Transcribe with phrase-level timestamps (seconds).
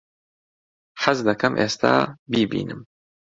[1.03, 1.93] حەز دەکەم ئێستا
[2.31, 2.81] بیبینم.